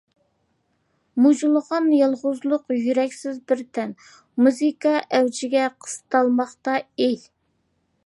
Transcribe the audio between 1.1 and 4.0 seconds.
مۇجۇلغان يالغۇزلۇق يۈرەكسىز بىر تەن،